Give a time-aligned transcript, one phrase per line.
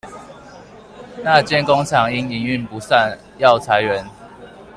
[1.23, 4.03] 那間工廠因營運不善要裁員